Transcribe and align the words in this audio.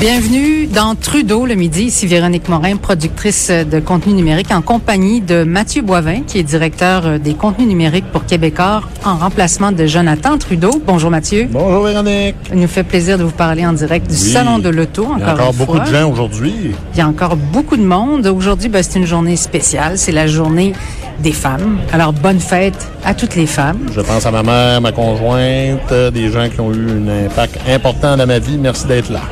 Bienvenue 0.00 0.66
dans 0.66 0.94
Trudeau 0.94 1.46
le 1.46 1.54
midi. 1.54 1.84
Ici 1.84 2.06
Véronique 2.06 2.50
Morin, 2.50 2.76
productrice 2.76 3.50
de 3.50 3.80
contenu 3.80 4.12
numérique 4.12 4.50
en 4.52 4.60
compagnie 4.60 5.22
de 5.22 5.42
Mathieu 5.42 5.80
Boivin, 5.80 6.20
qui 6.26 6.38
est 6.38 6.42
directeur 6.42 7.18
des 7.18 7.32
contenus 7.32 7.66
numériques 7.66 8.04
pour 8.12 8.26
Québécois 8.26 8.82
en 9.06 9.16
remplacement 9.16 9.72
de 9.72 9.86
Jonathan 9.86 10.36
Trudeau. 10.36 10.82
Bonjour 10.86 11.10
Mathieu. 11.10 11.48
Bonjour 11.50 11.84
Véronique. 11.84 12.34
Il 12.52 12.60
nous 12.60 12.68
fait 12.68 12.82
plaisir 12.82 13.16
de 13.16 13.24
vous 13.24 13.30
parler 13.30 13.64
en 13.64 13.72
direct 13.72 14.06
du 14.06 14.12
Oui. 14.12 14.32
Salon 14.32 14.58
de 14.58 14.68
l'Auto. 14.68 15.04
Encore, 15.06 15.16
Il 15.18 15.22
y 15.22 15.24
a 15.24 15.32
encore 15.32 15.50
une 15.52 15.56
beaucoup 15.56 15.76
fois. 15.76 15.84
de 15.86 15.90
gens 15.94 16.10
aujourd'hui. 16.10 16.54
Il 16.92 16.98
y 16.98 17.00
a 17.00 17.08
encore 17.08 17.36
beaucoup 17.36 17.78
de 17.78 17.84
monde. 17.84 18.26
Aujourd'hui, 18.26 18.68
ben, 18.68 18.82
c'est 18.82 18.98
une 18.98 19.06
journée 19.06 19.36
spéciale. 19.36 19.96
C'est 19.96 20.12
la 20.12 20.26
journée 20.26 20.74
des 21.20 21.32
femmes. 21.32 21.78
Alors, 21.90 22.12
bonne 22.12 22.40
fête 22.40 22.86
à 23.02 23.14
toutes 23.14 23.34
les 23.34 23.46
femmes. 23.46 23.78
Je 23.94 24.02
pense 24.02 24.26
à 24.26 24.30
ma 24.30 24.42
mère, 24.42 24.82
ma 24.82 24.92
conjointe, 24.92 25.80
euh, 25.90 26.10
des 26.10 26.30
gens 26.30 26.50
qui 26.50 26.60
ont 26.60 26.70
eu 26.74 26.86
un 26.90 27.24
impact 27.26 27.58
important 27.66 28.18
dans 28.18 28.26
ma 28.26 28.38
vie. 28.38 28.58
Merci 28.58 28.86
d'être 28.86 29.10
là. 29.10 29.22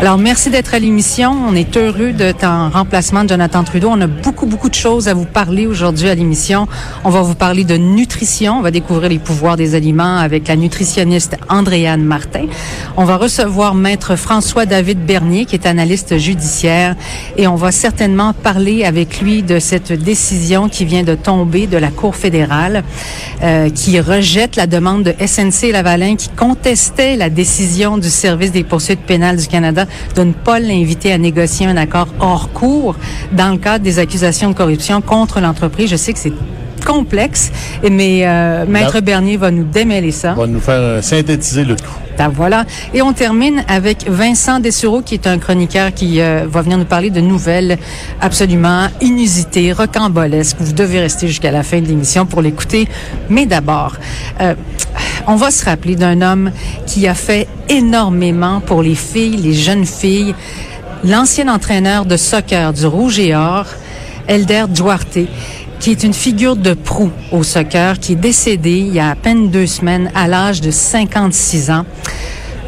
Alors, 0.00 0.16
merci 0.16 0.48
d'être 0.48 0.74
à 0.74 0.78
l'émission. 0.78 1.32
On 1.48 1.56
est 1.56 1.76
heureux 1.76 2.12
de 2.12 2.32
en 2.44 2.70
remplacement 2.70 3.24
de 3.24 3.30
Jonathan 3.30 3.64
Trudeau. 3.64 3.88
On 3.90 4.00
a 4.00 4.06
beaucoup, 4.06 4.46
beaucoup 4.46 4.68
de 4.68 4.74
choses 4.76 5.08
à 5.08 5.14
vous 5.14 5.24
parler 5.24 5.66
aujourd'hui 5.66 6.08
à 6.08 6.14
l'émission. 6.14 6.68
On 7.02 7.10
va 7.10 7.22
vous 7.22 7.34
parler 7.34 7.64
de 7.64 7.76
nutrition. 7.76 8.58
On 8.58 8.62
va 8.62 8.70
découvrir 8.70 9.08
les 9.08 9.18
pouvoirs 9.18 9.56
des 9.56 9.74
aliments 9.74 10.18
avec 10.18 10.46
la 10.46 10.54
nutritionniste 10.54 11.36
Andréane 11.48 12.04
Martin. 12.04 12.46
On 12.96 13.04
va 13.04 13.16
recevoir 13.16 13.74
maître 13.74 14.14
François-David 14.14 15.04
Bernier, 15.04 15.46
qui 15.46 15.56
est 15.56 15.66
analyste 15.66 16.16
judiciaire. 16.16 16.94
Et 17.36 17.48
on 17.48 17.56
va 17.56 17.72
certainement 17.72 18.34
parler 18.34 18.84
avec 18.84 19.20
lui 19.20 19.42
de 19.42 19.58
cette 19.58 19.92
décision 19.92 20.68
qui 20.68 20.84
vient 20.84 21.02
de 21.02 21.16
tomber 21.16 21.66
de 21.66 21.76
la 21.76 21.90
Cour 21.90 22.14
fédérale, 22.14 22.84
euh, 23.42 23.68
qui 23.68 23.98
rejette 23.98 24.54
la 24.54 24.68
demande 24.68 25.02
de 25.02 25.14
SNC 25.26 25.72
Lavalin, 25.72 26.14
qui 26.14 26.28
contestait 26.28 27.16
la 27.16 27.30
décision 27.30 27.98
du 27.98 28.10
Service 28.10 28.52
des 28.52 28.62
poursuites 28.62 29.00
pénales 29.00 29.38
du 29.38 29.48
Canada 29.48 29.86
de 30.14 30.22
ne 30.22 30.32
pas 30.32 30.60
l'inviter 30.60 31.12
à 31.12 31.18
négocier 31.18 31.66
un 31.66 31.76
accord 31.76 32.08
hors 32.20 32.52
cours 32.52 32.96
dans 33.32 33.50
le 33.52 33.58
cadre 33.58 33.84
des 33.84 33.98
accusations 33.98 34.50
de 34.50 34.54
corruption 34.54 35.00
contre 35.00 35.40
l'entreprise. 35.40 35.90
Je 35.90 35.96
sais 35.96 36.12
que 36.12 36.18
c'est 36.18 36.32
complexe, 36.88 37.52
mais 37.88 38.22
euh, 38.22 38.64
Maître 38.66 39.00
Bernier 39.00 39.36
va 39.36 39.50
nous 39.50 39.64
démêler 39.64 40.12
ça. 40.12 40.32
Va 40.32 40.46
nous 40.46 40.60
faire 40.60 40.80
euh, 40.80 41.02
synthétiser 41.02 41.64
le 41.64 41.76
tout. 41.76 41.92
Ben 42.18 42.28
voilà. 42.28 42.64
Et 42.94 43.00
on 43.00 43.12
termine 43.12 43.62
avec 43.68 44.08
Vincent 44.08 44.58
Dessureau, 44.58 45.02
qui 45.02 45.14
est 45.14 45.28
un 45.28 45.38
chroniqueur 45.38 45.94
qui 45.94 46.20
euh, 46.20 46.46
va 46.50 46.62
venir 46.62 46.76
nous 46.76 46.84
parler 46.84 47.10
de 47.10 47.20
nouvelles 47.20 47.78
absolument 48.20 48.88
inusitées, 49.00 49.72
rocambolesques. 49.72 50.56
Vous 50.58 50.72
devez 50.72 50.98
rester 50.98 51.28
jusqu'à 51.28 51.52
la 51.52 51.62
fin 51.62 51.80
de 51.80 51.86
l'émission 51.86 52.26
pour 52.26 52.42
l'écouter. 52.42 52.88
Mais 53.30 53.46
d'abord, 53.46 53.94
euh, 54.40 54.54
on 55.28 55.36
va 55.36 55.52
se 55.52 55.64
rappeler 55.64 55.94
d'un 55.94 56.20
homme 56.20 56.50
qui 56.86 57.06
a 57.06 57.14
fait 57.14 57.46
énormément 57.68 58.60
pour 58.60 58.82
les 58.82 58.96
filles, 58.96 59.36
les 59.36 59.54
jeunes 59.54 59.86
filles. 59.86 60.34
L'ancien 61.04 61.46
entraîneur 61.46 62.04
de 62.04 62.16
soccer 62.16 62.72
du 62.72 62.84
Rouge 62.86 63.20
et 63.20 63.36
Or, 63.36 63.66
Elder 64.26 64.64
Duarte, 64.68 65.18
qui 65.88 65.92
est 65.92 66.04
une 66.04 66.12
figure 66.12 66.54
de 66.54 66.74
proue 66.74 67.10
au 67.32 67.42
soccer, 67.42 67.98
qui 67.98 68.12
est 68.12 68.16
décédé 68.16 68.72
il 68.72 68.92
y 68.92 69.00
a 69.00 69.08
à 69.08 69.14
peine 69.14 69.48
deux 69.48 69.66
semaines 69.66 70.10
à 70.14 70.28
l'âge 70.28 70.60
de 70.60 70.70
56 70.70 71.70
ans. 71.70 71.86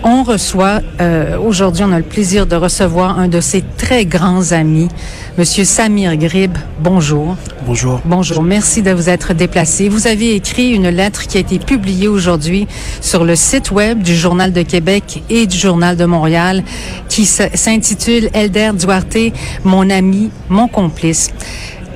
On 0.02 0.22
reçoit, 0.22 0.80
euh, 1.02 1.36
aujourd'hui, 1.38 1.84
on 1.86 1.92
a 1.92 1.98
le 1.98 2.04
plaisir 2.04 2.46
de 2.46 2.56
recevoir 2.56 3.18
un 3.18 3.28
de 3.28 3.42
ses 3.42 3.62
très 3.76 4.06
grands 4.06 4.52
amis, 4.52 4.88
Monsieur 5.36 5.64
Samir 5.64 6.16
Grib. 6.16 6.56
Bonjour. 6.82 7.36
Bonjour. 7.66 8.00
Bonjour, 8.06 8.42
merci 8.42 8.80
de 8.80 8.90
vous 8.90 9.10
être 9.10 9.34
déplacé. 9.34 9.90
Vous 9.90 10.06
avez 10.06 10.34
écrit 10.34 10.70
une 10.70 10.88
lettre 10.88 11.26
qui 11.26 11.36
a 11.36 11.40
été 11.40 11.58
publiée 11.58 12.08
aujourd'hui 12.08 12.66
sur 13.02 13.26
le 13.26 13.36
site 13.36 13.70
web 13.70 14.02
du 14.02 14.16
Journal 14.16 14.50
de 14.50 14.62
Québec 14.62 15.22
et 15.28 15.46
du 15.46 15.58
Journal 15.58 15.94
de 15.94 16.06
Montréal 16.06 16.64
qui 17.10 17.26
s'intitule 17.26 18.30
Elder 18.32 18.70
Duarte, 18.72 19.34
mon 19.64 19.90
ami, 19.90 20.30
mon 20.48 20.68
complice. 20.68 21.30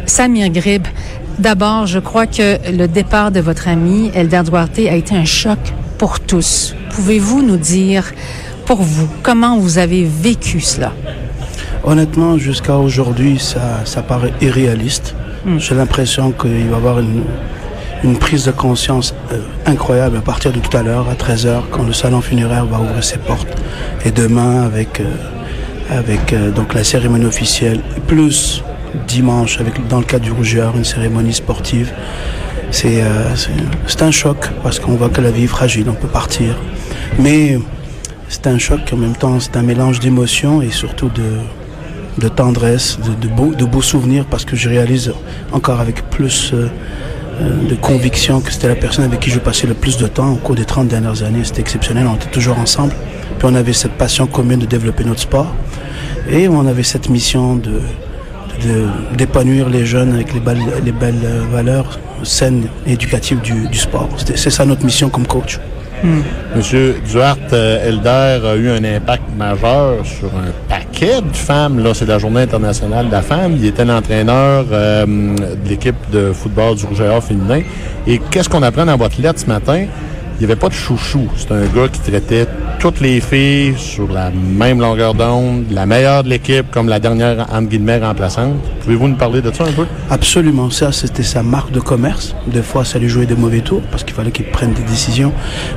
Samir 0.06 0.50
Grib, 0.50 0.86
d'abord, 1.38 1.86
je 1.86 1.98
crois 1.98 2.26
que 2.26 2.58
le 2.70 2.86
départ 2.86 3.30
de 3.30 3.40
votre 3.40 3.68
ami 3.68 4.10
Elder 4.14 4.42
Duarte 4.44 4.78
a 4.78 4.94
été 4.94 5.14
un 5.14 5.24
choc 5.24 5.58
pour 5.98 6.20
tous. 6.20 6.74
Pouvez-vous 6.90 7.42
nous 7.42 7.56
dire, 7.56 8.12
pour 8.66 8.82
vous, 8.82 9.08
comment 9.22 9.58
vous 9.58 9.78
avez 9.78 10.04
vécu 10.04 10.60
cela? 10.60 10.92
Honnêtement, 11.84 12.38
jusqu'à 12.38 12.76
aujourd'hui, 12.76 13.38
ça, 13.38 13.84
ça 13.84 14.02
paraît 14.02 14.32
irréaliste. 14.40 15.14
J'ai 15.58 15.74
l'impression 15.74 16.32
qu'il 16.32 16.68
va 16.68 16.74
y 16.74 16.74
avoir 16.74 17.00
une, 17.00 17.22
une 18.02 18.16
prise 18.18 18.44
de 18.44 18.50
conscience 18.50 19.14
euh, 19.32 19.40
incroyable 19.66 20.16
à 20.16 20.20
partir 20.20 20.52
de 20.52 20.58
tout 20.58 20.74
à 20.74 20.82
l'heure, 20.82 21.06
à 21.08 21.14
13h, 21.14 21.62
quand 21.70 21.82
le 21.82 21.92
salon 21.92 22.20
funéraire 22.22 22.64
va 22.64 22.80
ouvrir 22.80 23.04
ses 23.04 23.18
portes. 23.18 23.48
Et 24.04 24.10
demain, 24.10 24.62
avec, 24.62 25.00
euh, 25.00 25.04
avec 25.90 26.32
euh, 26.32 26.50
donc 26.50 26.72
la 26.72 26.82
cérémonie 26.82 27.26
officielle, 27.26 27.80
plus 28.06 28.62
dimanche, 29.06 29.60
avec, 29.60 29.86
dans 29.88 29.98
le 29.98 30.04
cadre 30.04 30.24
du 30.24 30.32
Rougeur, 30.32 30.76
une 30.76 30.84
cérémonie 30.84 31.32
sportive. 31.34 31.92
C'est 32.70 33.02
euh, 33.02 33.34
c'est- 33.86 34.02
un 34.02 34.10
choc 34.10 34.36
parce 34.62 34.78
qu'on 34.80 34.92
voit 34.96 35.08
que 35.08 35.20
la 35.20 35.30
vie 35.30 35.44
est 35.44 35.48
fragile, 35.58 35.86
on 35.88 35.94
peut 35.94 36.08
partir. 36.08 36.56
Mais 37.18 37.58
c'est 38.28 38.46
un 38.48 38.58
choc 38.58 38.80
en 38.92 38.96
même 38.96 39.14
temps, 39.16 39.38
c'est 39.40 39.56
un 39.56 39.62
mélange 39.62 40.00
d'émotions 40.00 40.60
et 40.60 40.70
surtout 40.70 41.08
de, 41.08 41.22
de 42.18 42.28
tendresse, 42.28 42.98
de, 43.20 43.28
beaux, 43.28 43.54
de 43.54 43.64
beaux 43.64 43.82
souvenirs 43.82 44.24
parce 44.28 44.44
que 44.44 44.56
je 44.56 44.68
réalise 44.68 45.12
encore 45.52 45.80
avec 45.80 46.08
plus 46.10 46.50
euh, 46.52 46.68
euh, 47.40 47.68
de 47.68 47.74
conviction 47.76 48.40
que 48.40 48.52
c'était 48.52 48.68
la 48.68 48.74
personne 48.74 49.04
avec 49.04 49.20
qui 49.20 49.30
je 49.30 49.38
passais 49.38 49.66
le 49.68 49.74
plus 49.74 49.96
de 49.96 50.06
temps 50.08 50.32
au 50.32 50.36
cours 50.36 50.54
des 50.56 50.64
30 50.64 50.88
dernières 50.88 51.22
années. 51.22 51.44
C'était 51.44 51.60
exceptionnel, 51.60 52.06
on 52.08 52.16
était 52.16 52.30
toujours 52.30 52.58
ensemble. 52.58 52.92
Puis 53.38 53.48
on 53.50 53.54
avait 53.54 53.72
cette 53.72 53.92
passion 53.92 54.26
commune 54.26 54.58
de 54.60 54.66
développer 54.66 55.04
notre 55.04 55.20
sport 55.20 55.54
et 56.28 56.48
on 56.48 56.66
avait 56.66 56.82
cette 56.82 57.08
mission 57.08 57.54
de- 57.56 57.80
d'épanouir 59.16 59.68
les 59.68 59.84
jeunes 59.86 60.14
avec 60.14 60.32
les 60.32 60.40
belles, 60.40 60.62
les 60.84 60.92
belles 60.92 61.14
euh, 61.24 61.42
valeurs 61.50 61.98
saines 62.22 62.66
et 62.86 62.92
éducatives 62.92 63.40
du, 63.40 63.76
sport. 63.76 64.08
C'est 64.34 64.50
ça 64.50 64.64
notre 64.64 64.84
mission 64.84 65.08
comme 65.08 65.26
coach. 65.26 65.58
Monsieur 66.54 66.96
Duarte 67.10 67.52
euh, 67.54 67.88
Elder 67.88 68.46
a 68.46 68.56
eu 68.56 68.68
un 68.68 68.84
impact 68.84 69.22
majeur 69.38 70.04
sur 70.04 70.28
un 70.28 70.52
paquet 70.68 71.22
de 71.22 71.34
femmes. 71.34 71.82
Là, 71.82 71.94
c'est 71.94 72.06
la 72.06 72.18
Journée 72.18 72.42
internationale 72.42 73.06
de 73.06 73.12
la 73.12 73.22
femme. 73.22 73.54
Il 73.56 73.64
était 73.64 73.86
l'entraîneur 73.86 74.66
euh, 74.70 75.06
de 75.06 75.68
l'équipe 75.68 75.96
de 76.12 76.32
football 76.32 76.76
du 76.76 76.84
Rouge 76.84 77.00
et 77.00 77.20
féminin. 77.22 77.62
Et 78.06 78.18
qu'est-ce 78.30 78.50
qu'on 78.50 78.62
apprend 78.62 78.84
dans 78.84 78.96
votre 78.98 79.20
lettre 79.20 79.40
ce 79.40 79.46
matin? 79.46 79.86
Il 80.34 80.38
n'y 80.38 80.44
avait 80.44 80.60
pas 80.60 80.68
de 80.68 80.74
chouchou. 80.74 81.26
C'est 81.36 81.52
un 81.52 81.64
gars 81.64 81.88
qui 81.90 82.00
traitait 82.00 82.46
toutes 82.84 83.00
les 83.00 83.18
filles 83.18 83.72
sur 83.78 84.12
la 84.12 84.30
même 84.30 84.78
longueur 84.78 85.14
d'onde, 85.14 85.64
la 85.70 85.86
meilleure 85.86 86.22
de 86.22 86.28
l'équipe, 86.28 86.70
comme 86.70 86.86
la 86.86 87.00
dernière, 87.00 87.46
entre 87.50 87.68
guillemets, 87.70 87.96
remplaçante. 87.96 88.56
Pouvez-vous 88.82 89.08
nous 89.08 89.16
parler 89.16 89.40
de 89.40 89.50
ça 89.50 89.64
un 89.64 89.72
peu? 89.72 89.86
Absolument, 90.10 90.68
ça 90.68 90.92
c'était 90.92 91.22
sa 91.22 91.42
marque 91.42 91.72
de 91.72 91.80
commerce. 91.80 92.36
Des 92.46 92.60
fois, 92.60 92.84
ça 92.84 92.98
lui 92.98 93.08
jouait 93.08 93.24
des 93.24 93.36
mauvais 93.36 93.62
tours 93.62 93.80
parce 93.90 94.04
qu'il 94.04 94.12
fallait 94.12 94.32
qu'il 94.32 94.44
prenne 94.44 94.74
des 94.74 94.82
décisions. 94.82 95.32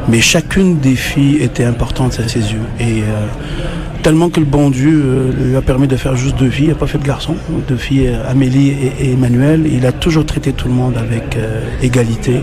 Mais 0.10 0.20
chacune 0.20 0.80
des 0.80 0.98
filles 0.98 1.38
était 1.42 1.64
importante 1.64 2.20
à 2.20 2.28
ses 2.28 2.42
yeux. 2.52 2.68
Et 2.82 3.04
euh, 3.04 3.26
tellement 4.04 4.30
que 4.30 4.42
le 4.42 4.46
bon 4.46 4.70
Dieu 4.70 5.02
euh, 5.02 5.32
lui 5.32 5.56
a 5.56 5.62
permis 5.62 5.88
de 5.88 5.96
faire 5.96 6.18
juste 6.18 6.38
deux 6.38 6.50
filles, 6.50 6.66
il 6.66 6.70
n'a 6.72 6.76
pas 6.76 6.88
fait 6.88 6.98
de 6.98 7.06
garçons, 7.06 7.38
deux 7.70 7.78
filles, 7.78 8.10
euh, 8.10 8.30
Amélie 8.30 8.76
et, 9.00 9.14
Emmanuel. 9.14 9.66
Il 9.72 9.86
a 9.86 9.94
toujours 9.94 10.26
traité 10.26 10.52
tout 10.52 10.68
le 10.68 10.74
monde 10.74 10.98
avec 10.98 11.38
égalité. 11.82 12.42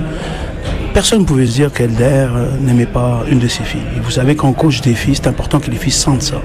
Personne 0.95 1.23
ne 1.23 1.25
pouvait 1.25 1.47
se 1.47 1.53
dire 1.53 1.73
qu'Elder 1.73 2.05
euh, 2.05 2.47
n'aimait 2.61 2.87
pas 2.87 3.25
une 3.29 3.41
de 3.41 3.49
ses 3.49 3.65
filles. 3.65 3.83
Et 3.97 4.01
vous 4.01 4.13
savez 4.13 4.37
qu'en 4.37 4.53
coach 4.53 4.81
des 4.81 4.95
filles, 4.95 5.17
c'est 5.17 5.27
important 5.27 5.59
que 5.59 5.69
les 5.71 5.77
filles 5.77 5.93
sentent 5.93 6.23
ça. 6.23 6.41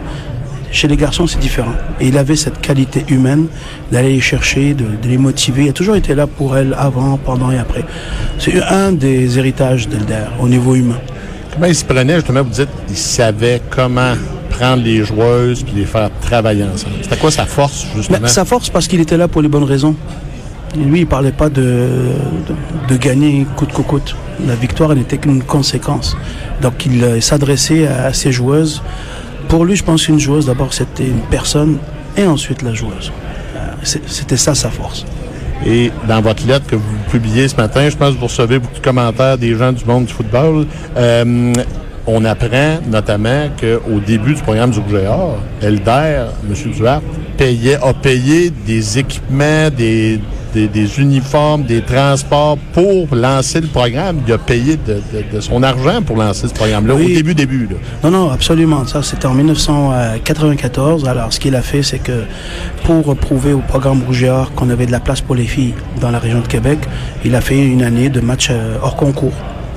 Chez 0.71 0.87
les 0.87 0.97
garçons, 0.97 1.27
c'est 1.27 1.39
différent. 1.39 1.73
Et 2.01 2.07
il 2.07 2.17
avait 2.17 2.35
cette 2.35 2.59
qualité 2.59 3.05
humaine 3.09 3.45
d'aller 3.91 4.13
les 4.13 4.21
chercher, 4.21 4.73
de, 4.73 4.85
de 4.85 5.07
les 5.07 5.19
motiver. 5.19 5.65
Il 5.65 5.69
a 5.69 5.73
toujours 5.73 5.95
été 5.95 6.15
là 6.15 6.25
pour 6.25 6.57
elles 6.57 6.75
avant, 6.77 7.17
pendant 7.17 7.51
et 7.51 7.59
après. 7.59 7.85
C'est 8.39 8.59
un 8.63 8.91
des 8.91 9.37
héritages 9.37 9.87
d'Elder 9.87 10.25
au 10.39 10.47
niveau 10.49 10.73
humain. 10.75 10.99
Comment 11.53 11.67
il 11.67 11.75
se 11.75 11.85
prenait, 11.85 12.15
justement, 12.15 12.43
vous 12.43 12.49
dites, 12.49 12.69
il 12.89 12.97
savait 12.97 13.61
comment 13.69 14.13
prendre 14.49 14.83
les 14.83 15.03
joueuses 15.05 15.63
puis 15.63 15.73
les 15.75 15.85
faire 15.85 16.09
travailler 16.21 16.63
ensemble. 16.63 16.95
C'était 17.03 17.17
quoi 17.17 17.31
sa 17.31 17.45
force, 17.45 17.85
justement? 17.95 18.19
Mais 18.21 18.27
sa 18.29 18.45
force, 18.45 18.69
parce 18.69 18.87
qu'il 18.87 18.99
était 18.99 19.17
là 19.17 19.27
pour 19.27 19.43
les 19.43 19.47
bonnes 19.47 19.63
raisons. 19.63 19.95
Lui, 20.77 21.01
il 21.01 21.07
parlait 21.07 21.31
pas 21.31 21.49
de, 21.49 21.87
de, 22.87 22.97
gagner 22.97 23.45
coûte 23.55 23.73
que 23.73 23.81
coûte. 23.81 24.15
La 24.45 24.55
victoire 24.55 24.93
n'était 24.93 25.17
qu'une 25.17 25.43
conséquence. 25.43 26.15
Donc, 26.61 26.85
il 26.85 27.03
euh, 27.03 27.21
s'adressait 27.21 27.87
à 27.87 28.13
ses 28.13 28.31
joueuses. 28.31 28.83
Pour 29.47 29.65
lui, 29.65 29.75
je 29.75 29.83
pense 29.83 30.05
qu'une 30.05 30.19
joueuse, 30.19 30.45
d'abord, 30.45 30.73
c'était 30.73 31.07
une 31.07 31.21
personne 31.31 31.77
et 32.15 32.25
ensuite 32.25 32.61
la 32.61 32.73
joueuse. 32.73 33.11
Euh, 33.55 33.59
C'était 33.83 34.37
ça 34.37 34.53
sa 34.53 34.69
force. 34.69 35.05
Et 35.65 35.91
dans 36.07 36.21
votre 36.21 36.45
lettre 36.47 36.67
que 36.67 36.75
vous 36.75 36.97
publiez 37.11 37.47
ce 37.47 37.55
matin, 37.55 37.89
je 37.89 37.97
pense 37.97 38.13
que 38.13 38.19
vous 38.19 38.27
recevez 38.27 38.59
beaucoup 38.59 38.79
de 38.79 38.83
commentaires 38.83 39.37
des 39.37 39.55
gens 39.55 39.73
du 39.73 39.83
monde 39.85 40.05
du 40.05 40.13
football. 40.13 40.65
Euh, 40.95 41.53
on 42.07 42.25
apprend 42.25 42.79
notamment 42.89 43.49
qu'au 43.59 43.99
début 43.99 44.35
du 44.35 44.41
programme 44.41 44.71
du 44.71 44.79
Elder, 45.61 46.25
M. 46.49 46.71
Duarte, 46.71 47.03
payait, 47.37 47.75
a 47.75 47.93
payé 47.93 48.51
des 48.65 48.99
équipements, 48.99 49.69
des, 49.69 50.19
des, 50.53 50.67
des 50.67 50.99
uniformes, 50.99 51.63
des 51.63 51.81
transports 51.81 52.57
pour 52.73 53.07
lancer 53.13 53.61
le 53.61 53.67
programme. 53.67 54.19
Il 54.27 54.33
a 54.33 54.37
payé 54.37 54.77
de, 54.77 54.93
de- 54.95 55.35
de 55.35 55.39
son 55.41 55.61
argent 55.63 56.01
pour 56.01 56.17
lancer 56.17 56.47
ce 56.47 56.53
programme-là, 56.53 56.95
Oui. 56.95 57.05
au 57.11 57.15
début, 57.15 57.35
début. 57.35 57.67
Là. 57.69 57.75
Non, 58.03 58.11
non, 58.11 58.31
absolument. 58.31 58.85
Ça, 58.85 59.01
c'était 59.03 59.25
en 59.27 59.33
1994. 59.33 61.07
Alors, 61.07 61.31
ce 61.33 61.39
qu'il 61.39 61.55
a 61.55 61.61
fait, 61.61 61.83
c'est 61.83 61.99
que 61.99 62.23
pour 62.83 63.15
prouver 63.15 63.53
au 63.53 63.59
programme 63.59 64.01
Rouge 64.05 64.23
et 64.23 64.29
Or 64.29 64.51
qu'on 64.53 64.69
avait 64.69 64.85
de 64.85 64.91
la 64.91 64.99
place 64.99 65.21
pour 65.21 65.35
les 65.35 65.45
filles 65.45 65.73
dans 66.01 66.11
la 66.11 66.19
région 66.19 66.41
de 66.41 66.47
Québec, 66.47 66.79
il 67.25 67.35
a 67.35 67.41
fait 67.41 67.57
une 67.59 67.83
année 67.83 68.09
de 68.09 68.19
match 68.19 68.47
euh, 68.51 68.75
hors 68.81 68.95
concours. 68.95 69.33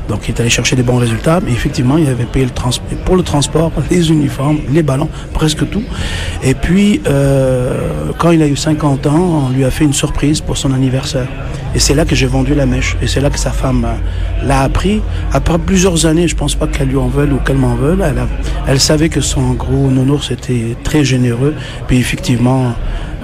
Donc, 0.08 0.28
il 0.28 0.34
est 0.34 0.40
allé 0.40 0.50
chercher 0.50 0.76
des 0.76 0.82
bons 0.82 0.96
résultats. 0.96 1.40
Mais 1.44 1.52
effectivement, 1.52 1.96
il 1.98 2.08
avait 2.08 2.24
payé 2.24 2.44
le 2.44 2.50
trans- 2.50 2.70
pour 3.04 3.16
le 3.16 3.22
transport, 3.22 3.70
les 3.90 4.10
uniformes, 4.10 4.58
les 4.72 4.82
ballons, 4.82 5.08
presque 5.32 5.68
tout. 5.70 5.82
Et 6.42 6.54
puis, 6.54 7.00
euh, 7.06 8.10
quand 8.18 8.30
il 8.30 8.42
a 8.42 8.46
eu 8.46 8.56
50 8.56 9.06
ans, 9.06 9.46
on 9.46 9.50
lui 9.50 9.64
a 9.64 9.70
fait 9.70 9.84
une 9.84 9.92
surprise 9.92 10.40
pour 10.40 10.56
son 10.56 10.72
anniversaire. 10.72 11.26
Et 11.74 11.78
c'est 11.78 11.94
là 11.94 12.04
que 12.04 12.14
j'ai 12.14 12.26
vendu 12.26 12.54
la 12.54 12.66
mèche. 12.66 12.96
Et 13.00 13.06
c'est 13.06 13.20
là 13.20 13.30
que 13.30 13.38
sa 13.38 13.50
femme 13.50 13.84
euh, 13.86 14.46
l'a 14.46 14.60
appris. 14.60 15.00
Après 15.32 15.58
plusieurs 15.58 16.04
années, 16.06 16.28
je 16.28 16.36
pense 16.36 16.54
pas 16.54 16.66
qu'elle 16.66 16.88
lui 16.88 16.96
en 16.98 17.08
veuille 17.08 17.30
ou 17.30 17.36
qu'elle 17.38 17.56
m'en 17.56 17.74
veuille. 17.74 17.98
Elle, 18.04 18.22
elle 18.66 18.80
savait 18.80 19.08
que 19.08 19.20
son 19.20 19.52
gros 19.52 19.88
nounours 19.88 20.30
était 20.30 20.76
très 20.84 21.04
généreux. 21.04 21.54
Puis 21.86 21.98
effectivement, 21.98 22.74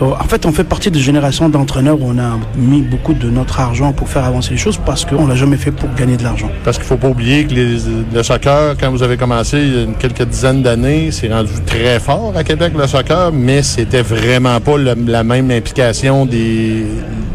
en 0.01 0.25
fait, 0.25 0.47
on 0.47 0.53
fait 0.53 0.65
partie 0.65 0.91
de 0.91 0.99
génération 0.99 1.49
d'entraîneurs 1.49 2.01
où 2.01 2.05
on 2.07 2.19
a 2.19 2.39
mis 2.57 2.83
beaucoup 2.83 3.15
de 3.15 3.29
notre 3.31 3.59
argent 3.61 3.93
pour 3.93 4.09
faire 4.09 4.25
avancer 4.25 4.51
les 4.53 4.57
choses 4.57 4.79
parce 4.85 5.05
qu'on 5.05 5.27
l'a 5.27 5.35
jamais 5.35 5.57
fait 5.57 5.73
pour 5.73 5.93
gagner 5.95 6.17
de 6.17 6.23
l'argent. 6.23 6.49
Parce 6.65 6.79
qu'il 6.79 6.87
faut 6.87 6.97
pas 6.97 7.09
oublier 7.09 7.45
que 7.47 7.55
les- 7.55 7.79
le 8.15 8.23
soccer, 8.23 8.77
quand 8.79 8.91
vous 8.91 9.03
avez 9.03 9.17
commencé 9.17 9.59
il 9.59 9.75
y 9.75 9.83
a 9.83 9.87
quelques 9.99 10.23
dizaines 10.23 10.63
d'années, 10.63 11.11
c'est 11.11 11.33
rendu 11.33 11.51
très 11.67 11.99
fort 11.99 12.33
à 12.37 12.45
Québec, 12.45 12.73
le 12.79 12.87
soccer, 12.87 13.33
mais 13.33 13.63
c'était 13.63 14.03
vraiment 14.03 14.61
pas 14.61 14.77
la 14.79 15.25
même 15.25 15.51
implication 15.51 16.27
des, 16.27 16.85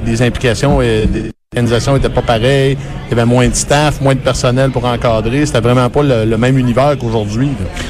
des 0.06 0.21
implications 0.21 0.81
et 0.81 1.06
des 1.06 1.31
organisations 1.53 1.94
n'étaient 1.94 2.09
pas 2.09 2.21
pareilles. 2.21 2.77
Il 3.05 3.09
y 3.09 3.13
avait 3.13 3.25
moins 3.25 3.47
de 3.47 3.53
staff, 3.53 4.01
moins 4.01 4.15
de 4.15 4.19
personnel 4.19 4.71
pour 4.71 4.85
encadrer. 4.85 5.45
C'était 5.45 5.59
vraiment 5.59 5.89
pas 5.89 6.01
le, 6.01 6.38
même 6.38 6.57
univers 6.57 6.97
qu'aujourd'hui. 6.97 7.50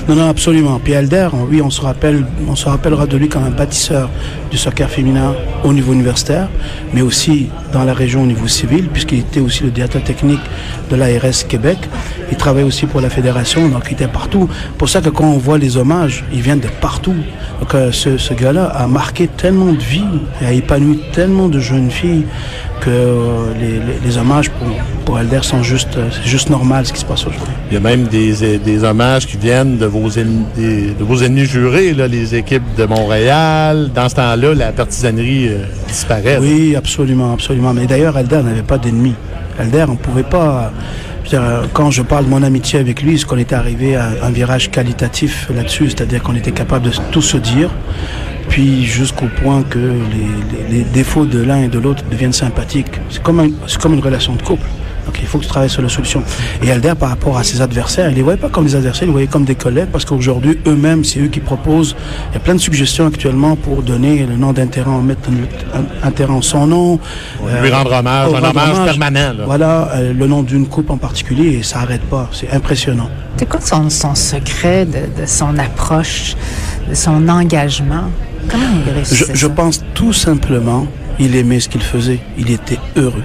Non, 0.10 0.15
non, 0.15 0.30
absolument. 0.30 0.80
Puis 0.83 0.94
Elder, 0.94 1.30
oui, 1.50 1.62
on 1.62 1.69
se 1.69 1.81
rappelle, 1.81 2.25
on 2.48 2.56
se 2.56 2.68
rappellera 2.68 3.06
de 3.06 3.15
lui 3.15 3.30
comme 3.30 3.45
un 3.45 3.51
bâtisseur 3.51 4.10
du 4.51 4.57
soccer 4.57 4.89
féminin 4.89 5.33
au 5.63 5.71
niveau 5.71 5.94
universitaire, 5.94 6.50
mais 6.94 7.01
aussi 7.01 7.48
dans 7.71 7.83
la 7.86 7.94
région 7.94 8.24
au 8.24 8.25
niveau 8.25 8.48
civil, 8.48 8.89
puisqu'il 8.89 9.19
était 9.19 9.39
aussi 9.39 9.63
le 9.63 9.71
directeur 9.71 10.04
technique 10.04 10.42
de 10.92 10.95
l'ARS 10.95 11.48
Québec. 11.48 11.77
Il 12.30 12.38
travaillait 12.38 12.68
aussi 12.68 12.86
pour 12.86 13.00
la 13.00 13.10
fédération, 13.10 13.69
donc 13.69 13.83
il 13.89 13.94
était 13.94 14.07
partout. 14.07 14.50
Pour 14.77 14.89
ça 14.89 15.01
que 15.01 15.10
quand 15.10 15.25
on 15.25 15.38
voit 15.38 15.57
les 15.57 15.77
hommages, 15.77 16.25
ils 16.33 16.42
viennent 16.42 16.60
de 16.60 16.68
partout. 16.81 17.15
Donc 17.62 17.74
euh, 17.75 17.92
ce, 17.92 18.18
ce 18.18 18.33
gars-là 18.33 18.65
a 18.65 18.88
marqué 18.88 19.27
tellement 19.27 19.71
de 19.71 19.81
vies 19.81 20.04
et 20.42 20.45
a 20.45 20.51
épanoui 20.51 21.00
tellement 21.13 21.48
de 21.48 21.60
jeunes 21.60 21.89
filles 21.89 22.25
que 22.83 22.89
euh, 22.89 23.53
les, 24.06 24.18
hommages 24.18 24.50
pour, 24.50 24.68
pour 25.06 25.19
Elder 25.19 25.39
sont 25.41 25.63
juste, 25.63 25.95
euh, 25.95 26.09
c'est 26.12 26.27
juste 26.30 26.50
normal 26.50 26.85
ce 26.85 26.91
qui 26.91 27.00
se 27.00 27.06
passe 27.06 27.21
aujourd'hui. 27.25 27.53
Il 27.71 27.75
y 27.75 27.77
a 27.77 27.80
même 27.80 28.03
des, 28.07 28.57
des 28.59 28.83
hommages 28.83 29.25
qui 29.25 29.38
viennent 29.38 29.77
de 29.77 29.85
vos 29.85 30.09
ennemis, 30.09 30.45
des- 30.56 30.88
de 30.91 31.03
vos 31.03 31.21
ennemis 31.24 31.45
jurés, 31.45 31.94
là, 31.94 32.07
les 32.07 32.35
équipes 32.35 32.63
de 32.77 32.85
Montréal. 32.85 33.89
Dans 33.95 34.09
ce 34.09 34.15
temps-là, 34.15 34.53
la 34.53 34.71
partisanerie 34.74 35.47
euh, 35.50 35.63
disparaît. 35.88 36.38
Oui, 36.41 36.75
absolument, 36.75 37.33
absolument. 37.33 37.74
Mais 37.74 37.85
d'ailleurs, 37.85 38.18
Elder 38.18 38.41
n'avait 38.44 38.62
pas 38.63 38.77
d'ennemis. 38.77 39.15
Elder, 39.59 39.86
on 39.88 39.94
ne 39.94 39.97
pouvait 39.97 40.24
pas. 40.24 40.71
Quand 41.71 41.89
je 41.89 42.01
parle 42.01 42.25
de 42.25 42.29
mon 42.29 42.44
amitié 42.44 42.79
avec 42.79 43.01
lui, 43.01 43.18
c'est 43.18 43.25
qu'on 43.25 43.38
était 43.38 43.56
arrivé 43.56 43.95
à 43.95 44.09
un 44.24 44.29
virage 44.29 44.69
qualitatif 44.69 45.50
là-dessus, 45.56 45.89
c'est-à-dire 45.89 46.21
qu'on 46.21 46.36
était 46.36 46.51
capable 46.51 46.86
de 46.86 46.91
tout 47.12 47.21
se 47.21 47.38
dire, 47.38 47.69
puis 48.50 48.86
jusqu'au 48.86 49.28
point 49.42 49.63
que 49.63 49.80
les, 49.80 50.68
les- 50.69 50.78
les 50.80 50.84
défauts 50.84 51.25
de 51.25 51.42
l'un 51.42 51.63
et 51.63 51.68
de 51.68 51.80
l'autre 51.80 52.04
deviennent 52.12 52.34
sympathiques. 52.34 53.00
C'est 53.10 53.22
comme, 53.24 53.40
un- 53.40 53.50
c'est 53.68 53.80
comme 53.81 53.94
une 53.94 54.00
relation 54.04 54.34
de 54.36 54.42
couple. 54.42 54.68
Donc 55.06 55.18
il 55.22 55.28
faut 55.28 55.38
que 55.38 55.44
tu 55.44 55.50
travailles 55.50 55.69
sur 55.69 55.81
la 55.81 55.90
solution. 55.90 56.24
Et 56.62 56.68
Elder, 56.69 56.94
par 56.98 57.10
rapport 57.10 57.38
à 57.38 57.44
ses 57.44 57.60
adversaires, 57.62 58.10
il 58.10 58.16
les 58.16 58.22
voyait 58.22 58.40
pas 58.40 58.48
comme 58.48 58.63
des 58.66 58.75
adversaires, 58.75 59.04
il 59.04 59.07
les 59.07 59.12
voyait 59.12 59.28
comme 59.28 59.44
des 59.44 59.56
collègues, 59.56 59.90
parce 59.92 60.06
qu'aujourd'hui, 60.06 60.57
eux-mêmes, 60.66 61.04
c'est 61.04 61.19
eux 61.19 61.28
qui 61.28 61.42
proposent. 61.42 61.94
Il 62.31 62.36
y 62.36 62.38
a 62.38 62.40
plein 62.40 62.56
de 62.56 62.60
suggestions 62.62 63.07
actuellement 63.07 63.57
pour 63.57 63.81
donner 63.84 64.25
le 64.25 64.38
nom 64.38 64.54
d'un 64.54 64.68
terrain, 64.68 65.01
mettre 65.01 65.28
un, 65.30 65.80
un- 65.80 66.07
un 66.07 66.12
terrain 66.12 66.36
en 66.36 66.42
son 66.42 66.68
nom. 66.68 67.00
Lui 67.62 67.69
Euh, 67.69 67.75
rendre 67.75 67.92
hommage, 67.92 68.28
oh, 68.31 68.36
un 68.36 68.39
rendre 68.39 68.50
hommage 68.51 68.69
hommage. 68.78 68.86
permanent. 68.98 69.34
là. 69.39 69.44
Voilà, 69.46 69.89
euh, 69.96 70.13
le 70.13 70.25
nom 70.28 70.42
d'une 70.42 70.68
coupe 70.68 70.89
en 70.89 70.98
particulier, 70.98 71.57
et 71.57 71.63
ça 71.63 71.80
arrête 71.80 72.04
pas. 72.04 72.30
C'est 72.31 72.51
impressionnant. 72.51 73.10
C'est 73.36 73.50
quoi 73.50 73.60
son, 73.60 73.89
son 73.89 74.16
secret 74.16 74.86
de, 74.86 75.22
de 75.22 75.25
son 75.25 75.57
approche, 75.57 76.36
de 76.89 76.94
son 76.96 77.28
engagement? 77.28 78.06
Comment 78.50 78.66
il 78.75 78.86
Je, 78.86 78.92
réussissait 78.95 79.36
je 79.36 79.48
ça? 79.48 79.54
pense 79.54 79.84
tout 79.94 80.13
simplement, 80.13 80.88
il 81.19 81.36
aimait 81.36 81.60
ce 81.60 81.69
qu'il 81.69 81.81
faisait. 81.81 82.19
Il 82.38 82.51
était 82.51 82.80
heureux. 82.95 83.24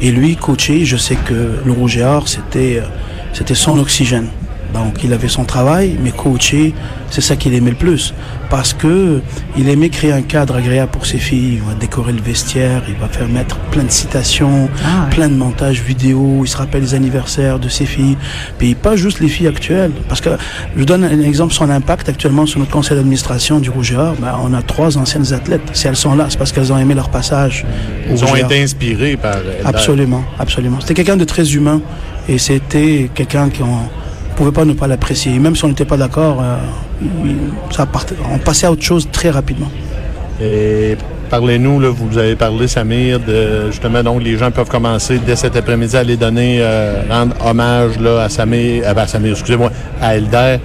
Et 0.00 0.10
lui, 0.10 0.36
coaché, 0.36 0.84
je 0.84 0.96
sais 0.96 1.16
que 1.16 1.60
le 1.64 1.72
Rouge 1.72 1.96
et 1.96 2.02
Or, 2.04 2.28
c'était, 2.28 2.78
euh, 2.82 2.86
c'était 3.32 3.54
son 3.54 3.78
oxygène. 3.78 4.28
Donc, 4.74 5.04
il 5.04 5.12
avait 5.12 5.28
son 5.28 5.44
travail, 5.44 5.96
mais 6.02 6.10
coacher, 6.10 6.74
c'est 7.08 7.20
ça 7.20 7.36
qu'il 7.36 7.54
aimait 7.54 7.70
le 7.70 7.76
plus. 7.76 8.12
Parce 8.50 8.74
que 8.74 9.20
il 9.56 9.68
aimait 9.68 9.88
créer 9.88 10.12
un 10.12 10.22
cadre 10.22 10.56
agréable 10.56 10.90
pour 10.90 11.06
ses 11.06 11.18
filles. 11.18 11.54
Il 11.54 11.62
va 11.62 11.74
décorer 11.74 12.12
le 12.12 12.20
vestiaire, 12.20 12.82
il 12.88 12.94
va 12.96 13.08
faire 13.08 13.28
mettre 13.28 13.56
plein 13.70 13.84
de 13.84 13.90
citations, 13.90 14.68
Ah 14.84 15.04
ouais. 15.04 15.14
plein 15.14 15.28
de 15.28 15.34
montages 15.34 15.80
vidéo. 15.80 16.40
Il 16.44 16.48
se 16.48 16.56
rappelle 16.56 16.82
les 16.82 16.94
anniversaires 16.94 17.58
de 17.58 17.68
ses 17.68 17.86
filles. 17.86 18.16
Puis 18.58 18.74
pas 18.74 18.96
juste 18.96 19.20
les 19.20 19.28
filles 19.28 19.46
actuelles. 19.48 19.92
Parce 20.08 20.20
que 20.20 20.30
je 20.76 20.84
donne 20.84 21.04
un 21.04 21.20
exemple, 21.22 21.54
son 21.54 21.70
impact 21.70 22.08
actuellement 22.08 22.46
sur 22.46 22.58
notre 22.58 22.72
conseil 22.72 22.96
d'administration 22.96 23.60
du 23.60 23.70
Rouge 23.70 23.92
et 23.92 23.96
Or. 23.96 24.14
Ben, 24.20 24.36
on 24.42 24.52
a 24.54 24.62
trois 24.62 24.98
anciennes 24.98 25.32
athlètes. 25.32 25.62
Si 25.72 25.86
elles 25.86 25.96
sont 25.96 26.14
là, 26.16 26.26
c'est 26.28 26.38
parce 26.38 26.52
qu'elles 26.52 26.72
ont 26.72 26.78
aimé 26.78 26.94
leur 26.94 27.10
passage. 27.10 27.64
au 28.10 28.14
Ils 28.14 28.24
ont 28.24 28.36
été 28.36 28.62
inspirés 28.62 29.16
par. 29.16 29.36
Absolument, 29.64 30.24
absolument. 30.38 30.80
C'était 30.80 30.94
quelqu'un 30.94 31.16
de 31.16 31.24
très 31.24 31.54
humain 31.54 31.80
et 32.28 32.38
c'était 32.38 33.10
quelqu'un 33.14 33.48
pouvait 34.34 34.52
pas 34.52 34.64
ne 34.64 34.72
pas 34.74 34.86
l'apprécier. 34.86 35.38
Même 35.38 35.56
si 35.56 35.64
on 35.64 35.68
n'était 35.68 35.84
pas 35.84 35.96
d'accord, 35.96 36.42
euh, 36.42 37.84
partait- 37.92 38.16
on 38.32 38.38
passait 38.38 38.66
à 38.66 38.72
autre 38.72 38.82
chose 38.82 39.08
très 39.10 39.30
rapidement. 39.30 39.70
Et 40.40 40.96
parlez-nous, 41.30 41.80
vous 41.94 42.18
avez 42.18 42.34
parlé, 42.34 42.66
Samir, 42.66 43.20
de 43.20 43.70
justement, 43.70 44.02
donc 44.02 44.22
les 44.22 44.36
gens 44.36 44.50
peuvent 44.50 44.68
commencer 44.68 45.20
dès 45.24 45.36
cet 45.36 45.56
après-midi 45.56 45.96
à 45.96 46.02
les 46.02 46.16
donner, 46.16 46.58
euh, 46.60 47.02
rendre 47.08 47.34
hommage 47.44 47.98
là, 48.00 48.22
à 48.22 48.28
Samir, 48.28 48.82
euh, 48.84 48.94
ben, 48.94 49.02
à 49.02 49.06
Samir, 49.06 49.32
excusez-moi, 49.32 49.70
à 50.00 50.16
Elder, 50.16 50.58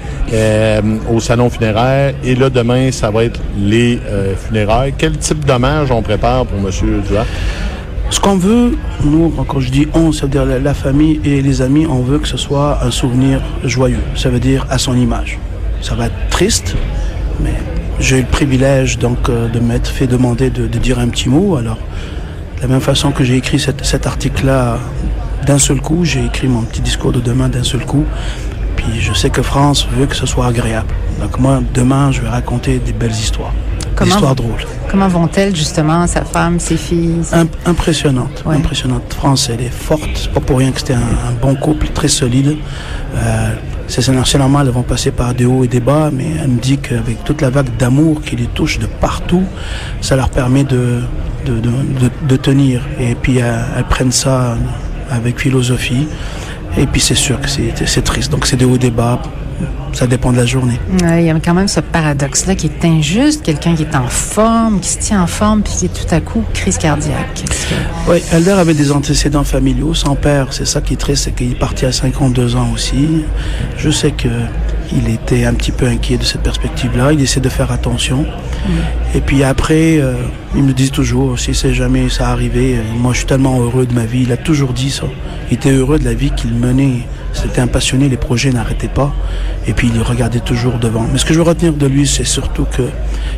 au 1.11 1.19
salon 1.19 1.49
funéraire. 1.49 2.13
Et 2.23 2.35
là, 2.35 2.49
demain, 2.49 2.91
ça 2.91 3.11
va 3.11 3.23
être 3.25 3.39
les 3.57 3.99
funérailles. 4.47 4.93
Quel 4.97 5.17
type 5.17 5.45
d'hommage 5.45 5.91
on 5.91 6.01
prépare 6.01 6.45
pour 6.45 6.57
M. 6.59 7.01
Duarte? 7.07 7.27
Ce 8.09 8.19
qu'on 8.19 8.37
veut, 8.37 8.77
nous, 9.03 9.29
quand 9.47 9.59
je 9.59 9.69
dis 9.69 9.87
on, 9.93 10.11
ça 10.11 10.23
veut 10.25 10.31
dire 10.31 10.45
la, 10.45 10.73
famille 10.73 11.19
et 11.23 11.41
les 11.41 11.61
amis, 11.61 11.85
on 11.85 12.01
veut 12.01 12.17
que 12.17 12.27
ce 12.27 12.37
soit 12.37 12.83
un 12.83 12.91
souvenir 12.91 13.41
joyeux. 13.63 14.03
Ça 14.15 14.29
veut 14.29 14.39
dire 14.39 14.65
à 14.69 14.77
son 14.77 14.95
image. 14.97 15.37
Ça 15.81 15.95
va 15.95 16.07
être 16.07 16.29
triste, 16.29 16.75
mais 17.41 17.53
j'ai 17.99 18.17
eu 18.17 18.21
le 18.21 18.27
privilège 18.27 18.97
donc 18.97 19.29
euh, 19.29 19.47
de 19.47 19.59
m'être 19.59 19.89
fait 19.89 20.07
demander 20.07 20.49
de, 20.49 20.65
dire 20.65 20.99
un 20.99 21.07
petit 21.07 21.29
mot. 21.29 21.55
Alors, 21.55 21.77
de 22.57 22.61
la 22.63 22.67
même 22.67 22.81
façon 22.81 23.11
que 23.11 23.23
j'ai 23.23 23.37
écrit 23.37 23.59
cet 23.59 24.07
article-là 24.07 24.79
d'un 25.45 25.59
seul 25.59 25.79
coup, 25.79 26.03
j'ai 26.03 26.25
écrit 26.25 26.47
mon 26.47 26.61
petit 26.61 26.81
discours 26.81 27.11
de 27.11 27.19
demain 27.19 27.47
d'un 27.47 27.63
seul 27.63 27.85
coup. 27.85 28.05
Puis 28.75 28.99
je 28.99 29.13
sais 29.13 29.29
que 29.29 29.41
France 29.41 29.87
veut 29.97 30.05
que 30.05 30.15
ce 30.15 30.25
soit 30.25 30.47
agréable. 30.47 30.93
Donc 31.21 31.39
moi, 31.39 31.61
demain, 31.73 32.11
je 32.11 32.21
vais 32.21 32.29
raconter 32.29 32.79
des 32.79 32.93
belles 32.93 33.11
histoires. 33.11 33.53
Comment- 33.99 34.11
histoires 34.15 34.35
drôles. 34.35 34.65
Comment 34.89 35.07
vont-elles, 35.07 35.55
justement, 35.55 36.07
sa 36.07 36.23
femme, 36.25 36.59
ses 36.59 36.77
filles? 36.77 37.17
Imp- 37.31 37.55
impressionnante, 37.65 38.43
Ouais. 38.45 38.55
impressionnante. 38.55 39.13
France, 39.13 39.49
elle 39.53 39.61
est 39.65 39.69
forte. 39.73 40.09
C'est 40.15 40.31
pas 40.31 40.39
pour 40.39 40.57
rien 40.57 40.71
que 40.71 40.79
c'était 40.79 40.93
un, 40.93 40.97
un 41.29 41.33
bon 41.41 41.55
couple, 41.55 41.87
très 41.89 42.07
solide. 42.07 42.57
Euh, 43.15 43.49
c'est 43.87 44.37
normal, 44.37 44.67
elles 44.67 44.73
vont 44.73 44.83
passer 44.83 45.11
par 45.11 45.33
des 45.33 45.45
hauts 45.45 45.63
et 45.63 45.67
des 45.67 45.79
bas, 45.79 46.09
mais 46.13 46.27
elle 46.41 46.49
me 46.49 46.59
dit 46.59 46.77
qu'avec 46.77 47.23
toute 47.23 47.41
la 47.41 47.49
vague 47.49 47.75
d'amour 47.77 48.21
qui 48.21 48.35
les 48.35 48.45
touche 48.47 48.79
de 48.79 48.85
partout, 48.85 49.43
ça 50.01 50.15
leur 50.15 50.29
permet 50.29 50.63
de, 50.63 51.01
de, 51.45 51.53
de, 51.53 51.59
de- 51.69 52.27
de 52.27 52.35
tenir. 52.35 52.81
Et 52.99 53.15
puis 53.15 53.41
euh, 53.41 53.59
elles 53.77 53.83
prennent 53.85 54.11
ça 54.11 54.55
avec 55.11 55.39
philosophie. 55.39 56.07
Et 56.77 56.85
puis 56.85 57.01
c'est 57.01 57.15
sûr 57.15 57.39
que 57.41 57.47
c'est 57.49 58.01
triste. 58.03 58.31
Donc 58.31 58.45
c'est 58.45 58.55
des 58.57 58.65
hauts 58.65 58.75
et 58.75 58.79
des 58.79 58.91
bas. 58.91 59.21
Ça 59.91 60.05
dépend 60.07 60.31
de 60.31 60.38
la 60.38 60.45
journée. 60.45 60.79
Ouais, 61.03 61.23
Il 61.23 61.27
y 61.27 61.31
a 61.31 61.39
quand 61.43 61.53
même 61.55 61.67
ce 61.67 61.79
paradoxe-là 61.81 62.55
qui 62.55 62.67
est 62.67 62.85
injuste. 62.85 63.41
Quelqu'un 63.43 63.75
qui 63.75 63.81
est 63.83 63.95
en 63.95 64.07
forme, 64.07 64.79
qui 64.79 64.89
se 64.89 64.99
tient 64.99 65.21
en 65.23 65.27
forme, 65.27 65.63
puis 65.63 65.73
qui 65.73 65.85
est 65.85 65.89
tout 65.89 66.13
à 66.15 66.21
coup 66.21 66.43
crise 66.53 66.77
cardiaque. 66.77 67.43
Que- 67.43 68.11
Oui, 68.11 68.21
Elder 68.31 68.51
avait 68.51 68.75
des 68.75 68.91
antécédents 68.91 69.43
familiaux. 69.43 69.93
Son 69.95 70.15
père, 70.15 70.53
c'est 70.53 70.65
ça 70.67 70.79
qui 70.79 70.93
est 70.93 70.97
triste, 70.97 71.23
c'est 71.25 71.31
qu'il 71.35 71.51
est 71.51 71.59
parti 71.59 71.85
à 71.85 71.91
52 71.91 72.55
ans 72.55 72.69
aussi. 72.73 73.23
Je 73.77 73.89
sais 73.89 74.11
que 74.11 74.29
il 74.91 75.10
était 75.10 75.46
un 75.46 75.53
petit 75.53 75.72
peu 75.72 75.86
inquiet 75.86 76.17
de 76.17 76.24
cette 76.24 76.41
perspective-là. 76.41 77.13
Il 77.13 77.22
essaie 77.22 77.39
de 77.39 77.50
faire 77.50 77.72
attention. 77.72 78.25
Et 79.15 79.22
puis 79.22 79.43
après, 79.43 80.00
euh, 80.00 80.15
il 80.55 80.63
me 80.63 80.74
dit 80.74 80.91
toujours, 80.91 81.39
si 81.39 81.53
c'est 81.53 81.74
jamais 81.74 82.10
ça 82.10 82.29
arrivé, 82.29 82.77
euh, 82.77 82.81
moi 82.98 83.13
je 83.13 83.19
suis 83.19 83.27
tellement 83.27 83.60
heureux 83.62 83.86
de 83.86 83.93
ma 83.93 84.05
vie. 84.05 84.24
Il 84.24 84.31
a 84.31 84.38
toujours 84.38 84.74
dit 84.74 84.91
ça. 84.91 85.05
Il 85.50 85.55
était 85.55 85.72
heureux 85.72 86.00
de 86.00 86.05
la 86.05 86.13
vie 86.13 86.31
qu'il 86.31 86.53
menait. 86.53 87.08
C'était 87.34 87.62
un 87.62 87.67
passionné, 87.67 88.10
les 88.10 88.17
projets 88.17 88.51
n'arrêtaient 88.51 88.88
pas. 88.88 89.13
Et 89.67 89.74
puis 89.74 89.91
il 89.93 90.01
regardait 90.01 90.39
toujours 90.39 90.79
devant. 90.79 91.05
Mais 91.12 91.19
ce 91.19 91.25
que 91.25 91.34
je 91.34 91.39
veux 91.39 91.46
retenir 91.46 91.74
de 91.74 91.86
lui, 91.86 92.08
c'est 92.08 92.24
surtout 92.24 92.65
que 92.65 92.84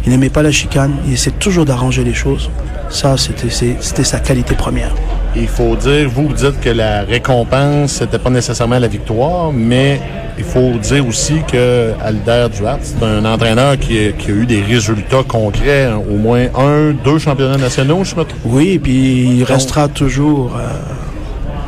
il 0.06 0.12
n'aimait 0.12 0.30
pas 0.30 0.42
la 0.42 0.52
chicane. 0.52 0.94
Il 1.08 1.14
essaie 1.14 1.32
toujours 1.32 1.66
d'arranger 1.66 2.04
les 2.04 2.14
choses. 2.14 2.50
Ça, 2.90 3.16
c'était 3.18 4.04
sa 4.04 4.20
qualité 4.20 4.56
première. 4.56 4.94
Il 5.36 5.48
faut 5.48 5.76
dire, 5.76 6.10
vous, 6.10 6.28
vous 6.28 6.34
dites 6.34 6.60
que 6.60 6.70
la 6.70 7.04
récompense, 7.04 7.94
c'était 7.94 8.20
pas 8.20 8.30
nécessairement 8.30 8.80
la 8.80 8.88
victoire, 8.88 9.52
mais 9.54 10.00
il 10.38 10.44
faut 10.44 10.72
dire 10.82 11.08
aussi 11.08 11.36
que 11.50 11.94
Alder 12.02 12.48
Duarte, 12.54 12.82
c'est 12.84 13.04
un 13.06 13.24
entraîneur 13.26 13.78
qui 13.78 14.08
a, 14.08 14.12
qui 14.12 14.32
a 14.32 14.34
eu 14.34 14.46
des 14.46 14.62
résultats 14.62 15.24
concrets, 15.28 15.86
hein, 15.86 16.02
au 16.10 16.18
moins 16.18 16.48
un, 16.56 16.92
deux 16.92 17.18
championnats 17.18 17.58
nationaux, 17.58 18.04
je 18.04 18.16
me 18.16 18.24
trompe. 18.24 18.40
Oui, 18.46 18.72
et 18.72 18.80
puis 18.80 19.38
il 19.38 19.44
restera 19.44 19.88
toujours 19.88 20.52
euh, 20.58 20.68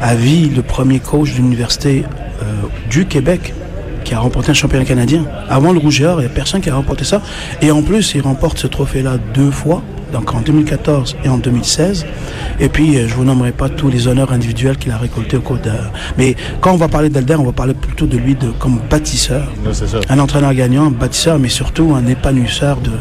à 0.02 0.16
vie 0.16 0.50
le 0.50 0.62
premier 0.62 1.00
coach 1.00 1.32
de 1.32 1.38
l'université 1.38 2.04
euh, 2.42 2.46
du 2.90 3.06
Québec 3.06 3.54
qui 4.04 4.14
a 4.14 4.20
remporté 4.20 4.52
un 4.52 4.54
championnat 4.54 4.86
canadien. 4.86 5.26
Avant 5.50 5.72
le 5.72 5.80
Rougeur, 5.80 6.20
il 6.20 6.26
n'y 6.26 6.32
a 6.32 6.34
personne 6.34 6.62
qui 6.62 6.70
a 6.70 6.76
remporté 6.76 7.04
ça. 7.04 7.22
Et 7.62 7.72
en 7.72 7.82
plus, 7.82 8.14
il 8.16 8.22
remporte 8.22 8.58
ce 8.58 8.68
trophée-là 8.68 9.18
deux 9.34 9.52
fois, 9.52 9.82
donc 10.12 10.34
en 10.34 10.42
2014 10.42 11.18
et 11.24 11.30
en 11.30 11.38
2016. 11.38 12.06
Et 12.60 12.70
puis, 12.70 12.98
euh, 12.98 13.08
je 13.08 13.16
vous 13.16 13.24
nommerai 13.24 13.52
pas 13.52 13.70
tous 13.70 13.90
les 13.90 14.08
honneurs 14.08 14.32
individuels 14.32 14.78
qu'il 14.78 14.92
a 14.92 14.98
récoltés 14.98 15.38
au 15.38 15.42
cours 15.42 15.58
de... 15.58 15.72
Mais 16.18 16.36
quand 16.62 16.74
on 16.74 16.78
va 16.78 16.88
parler 16.88 17.10
d'Alder, 17.10 17.36
on 17.36 17.44
va 17.44 17.52
parler 17.52 17.74
plutôt 17.74 18.06
de 18.06 18.18
lui 18.18 18.36
de, 18.36 18.50
comme 18.60 18.80
bâtisseur. 18.90 19.44
Un 20.10 20.20
entraîneur 20.20 20.54
gagnant, 20.54 20.88
un 20.88 20.92
bâtisseur, 20.92 21.40
mais 21.40 21.50
surtout 21.50 21.94
un 21.96 22.06
épanouisseur 22.08 22.78
de, 22.78 22.92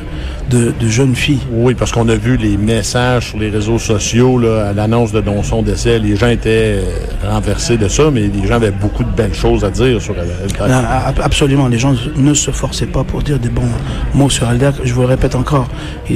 de, 0.53 0.73
de 0.79 0.89
jeunes 0.89 1.15
filles. 1.17 1.41
Oui, 1.51 1.75
parce 1.75 1.91
qu'on 1.93 2.09
a 2.09 2.15
vu 2.15 2.37
les 2.37 2.57
messages 2.57 3.29
sur 3.31 3.39
les 3.39 3.49
réseaux 3.51 3.79
sociaux 3.79 4.39
là, 4.39 4.69
à 4.69 4.73
l'annonce 4.73 5.13
de 5.13 5.21
don 5.21 5.43
son 5.43 5.63
décès. 5.63 5.99
Les 5.99 6.15
gens 6.17 6.29
étaient 6.29 6.79
euh, 6.79 6.83
renversés 7.29 7.77
de 7.79 7.89
ça, 7.89 8.11
mais 8.13 8.21
les 8.29 8.47
gens 8.47 8.55
avaient 8.57 8.71
beaucoup 8.71 9.03
de 9.05 9.11
belles 9.11 9.35
choses 9.35 9.65
à 9.65 9.71
dire 9.71 10.01
sur 10.01 10.15
Alder. 10.19 10.33
Non, 10.61 10.75
a- 10.75 11.13
absolument, 11.23 11.69
les 11.69 11.79
gens 11.79 11.95
ne 12.17 12.35
se 12.35 12.51
forçaient 12.51 12.87
pas 12.87 13.05
pour 13.05 13.23
dire 13.23 13.39
des 13.39 13.49
bons 13.49 13.69
mots 14.15 14.31
sur 14.31 14.47
Alder. 14.49 14.71
Je 14.85 14.93
vous 14.95 15.01
le 15.03 15.09
répète 15.09 15.35
encore, 15.35 15.69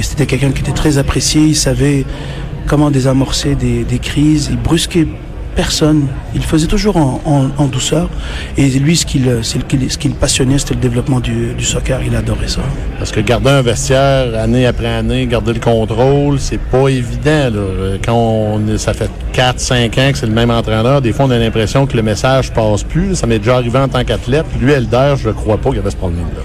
c'était 0.02 0.26
quelqu'un 0.26 0.50
qui 0.50 0.60
était 0.62 0.72
très 0.72 0.98
apprécié, 0.98 1.42
il 1.42 1.56
savait 1.56 2.04
comment 2.66 2.90
désamorcer 2.90 3.54
des, 3.54 3.84
des 3.84 3.98
crises, 3.98 4.48
il 4.50 4.58
brusquait 4.58 5.06
personne, 5.56 6.06
il 6.34 6.42
faisait 6.44 6.66
toujours 6.68 6.96
en, 6.98 7.20
en- 7.24 7.48
en 7.62 7.66
douceur. 7.66 8.08
Et 8.56 8.68
lui, 8.68 8.96
ce 8.96 9.06
qu'il 9.06 9.24
ce 9.42 10.08
passionnait, 10.20 10.58
c'était 10.58 10.74
le 10.74 10.80
développement 10.80 11.18
du, 11.18 11.54
du 11.54 11.64
soccer, 11.64 12.00
il 12.06 12.14
adorait 12.14 12.46
ça. 12.48 12.60
Parce 12.98 13.10
que 13.10 13.20
garder 13.20 13.50
un 13.50 13.62
vestiaire 13.62 14.38
année 14.38 14.66
après 14.66 14.86
année, 14.86 15.26
garder 15.26 15.54
le 15.54 15.60
contrôle, 15.60 16.38
c'est 16.38 16.60
pas 16.60 16.88
évident. 16.88 17.50
Là. 17.50 17.96
Quand 18.04 18.14
on, 18.14 18.78
ça 18.78 18.92
fait 18.92 19.10
4-5 19.34 19.86
ans 20.08 20.12
que 20.12 20.18
c'est 20.18 20.26
le 20.26 20.32
même 20.32 20.50
entraîneur, 20.50 21.00
des 21.02 21.12
fois 21.12 21.24
on 21.26 21.30
a 21.30 21.38
l'impression 21.38 21.86
que 21.86 21.96
le 21.96 22.02
message 22.02 22.52
passe 22.52 22.82
plus. 22.84 23.14
Ça 23.16 23.26
m'est 23.26 23.38
déjà 23.38 23.56
arrivé 23.56 23.78
en 23.78 23.88
tant 23.88 24.04
qu'athlète. 24.04 24.46
Lui, 24.60 24.72
Elder, 24.72 25.14
je 25.20 25.28
ne 25.28 25.32
crois 25.32 25.56
pas 25.56 25.70
qu'il 25.70 25.78
avait 25.78 25.90
ce 25.90 25.96
problème-là. 25.96 26.42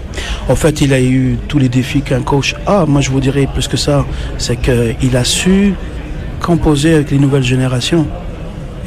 En 0.49 0.55
fait, 0.55 0.81
il 0.81 0.93
a 0.93 1.01
eu 1.01 1.37
tous 1.47 1.59
les 1.59 1.69
défis 1.69 2.01
qu'un 2.01 2.21
coach 2.21 2.55
a. 2.65 2.85
Moi, 2.85 3.01
je 3.01 3.09
vous 3.11 3.19
dirais 3.19 3.47
plus 3.53 3.67
que 3.67 3.77
ça, 3.77 4.05
c'est 4.37 4.55
qu'il 4.57 5.15
a 5.17 5.23
su 5.23 5.73
composer 6.41 6.95
avec 6.95 7.11
les 7.11 7.19
nouvelles 7.19 7.43
générations. 7.43 8.07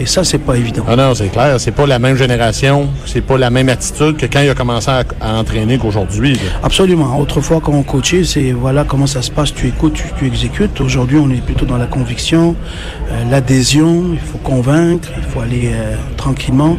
Et 0.00 0.06
ça, 0.06 0.24
c'est 0.24 0.38
pas 0.38 0.56
évident. 0.56 0.84
Ah 0.88 0.96
non, 0.96 1.14
c'est 1.14 1.28
clair, 1.28 1.60
c'est 1.60 1.70
pas 1.70 1.86
la 1.86 2.00
même 2.00 2.16
génération, 2.16 2.88
c'est 3.06 3.20
pas 3.20 3.38
la 3.38 3.50
même 3.50 3.68
attitude 3.68 4.16
que 4.16 4.26
quand 4.26 4.40
il 4.40 4.50
a 4.50 4.54
commencé 4.54 4.90
à, 4.90 5.04
à 5.20 5.34
entraîner 5.34 5.78
qu'aujourd'hui. 5.78 6.38
Absolument. 6.64 7.16
Autrefois, 7.18 7.60
quand 7.62 7.72
on 7.72 7.84
coachait, 7.84 8.24
c'est 8.24 8.50
voilà 8.50 8.84
comment 8.84 9.06
ça 9.06 9.22
se 9.22 9.30
passe. 9.30 9.54
Tu 9.54 9.68
écoutes, 9.68 9.94
tu, 9.94 10.04
tu 10.18 10.26
exécutes. 10.26 10.80
Aujourd'hui, 10.80 11.18
on 11.18 11.30
est 11.30 11.40
plutôt 11.40 11.64
dans 11.64 11.76
la 11.76 11.86
conviction, 11.86 12.56
euh, 13.12 13.30
l'adhésion. 13.30 14.06
Il 14.12 14.18
faut 14.18 14.38
convaincre, 14.38 15.08
il 15.16 15.22
faut 15.22 15.40
aller 15.40 15.70
euh, 15.72 15.94
tranquillement. 16.16 16.76